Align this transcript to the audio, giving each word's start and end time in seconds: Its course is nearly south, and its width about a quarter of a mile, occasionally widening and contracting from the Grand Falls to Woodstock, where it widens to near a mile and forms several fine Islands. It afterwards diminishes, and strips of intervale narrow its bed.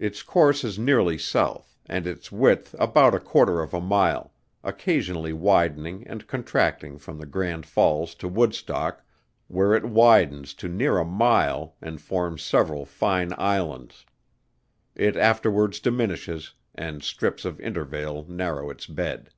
Its 0.00 0.24
course 0.24 0.64
is 0.64 0.76
nearly 0.76 1.16
south, 1.16 1.78
and 1.88 2.04
its 2.04 2.32
width 2.32 2.74
about 2.80 3.14
a 3.14 3.20
quarter 3.20 3.62
of 3.62 3.72
a 3.72 3.80
mile, 3.80 4.32
occasionally 4.64 5.32
widening 5.32 6.04
and 6.08 6.26
contracting 6.26 6.98
from 6.98 7.16
the 7.16 7.26
Grand 7.26 7.64
Falls 7.64 8.16
to 8.16 8.26
Woodstock, 8.26 9.04
where 9.46 9.72
it 9.72 9.84
widens 9.84 10.52
to 10.54 10.66
near 10.68 10.98
a 10.98 11.04
mile 11.04 11.76
and 11.80 12.00
forms 12.00 12.42
several 12.42 12.84
fine 12.84 13.32
Islands. 13.38 14.04
It 14.96 15.14
afterwards 15.16 15.78
diminishes, 15.78 16.54
and 16.74 17.04
strips 17.04 17.44
of 17.44 17.60
intervale 17.60 18.24
narrow 18.28 18.68
its 18.68 18.86
bed. 18.88 19.30